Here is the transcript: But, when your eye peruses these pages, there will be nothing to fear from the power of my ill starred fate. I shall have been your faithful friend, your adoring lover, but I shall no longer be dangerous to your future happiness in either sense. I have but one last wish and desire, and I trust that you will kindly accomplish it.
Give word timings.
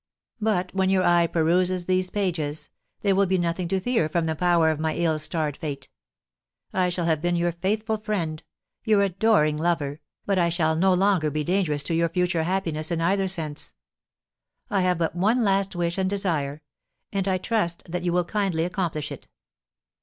But, 0.41 0.73
when 0.73 0.89
your 0.89 1.03
eye 1.03 1.27
peruses 1.27 1.85
these 1.85 2.09
pages, 2.09 2.71
there 3.03 3.13
will 3.13 3.27
be 3.27 3.37
nothing 3.37 3.67
to 3.67 3.79
fear 3.79 4.09
from 4.09 4.25
the 4.25 4.35
power 4.35 4.71
of 4.71 4.79
my 4.79 4.95
ill 4.95 5.19
starred 5.19 5.57
fate. 5.57 5.89
I 6.73 6.89
shall 6.89 7.05
have 7.05 7.21
been 7.21 7.35
your 7.35 7.51
faithful 7.51 7.97
friend, 7.97 8.41
your 8.83 9.03
adoring 9.03 9.57
lover, 9.57 9.99
but 10.25 10.39
I 10.39 10.49
shall 10.49 10.75
no 10.75 10.91
longer 10.95 11.29
be 11.29 11.43
dangerous 11.43 11.83
to 11.83 11.93
your 11.93 12.09
future 12.09 12.41
happiness 12.41 12.89
in 12.89 12.99
either 12.99 13.27
sense. 13.27 13.75
I 14.71 14.81
have 14.81 14.97
but 14.97 15.15
one 15.15 15.43
last 15.43 15.75
wish 15.75 15.99
and 15.99 16.09
desire, 16.09 16.63
and 17.13 17.27
I 17.27 17.37
trust 17.37 17.83
that 17.91 18.01
you 18.01 18.11
will 18.11 18.25
kindly 18.25 18.63
accomplish 18.65 19.11
it. 19.11 19.27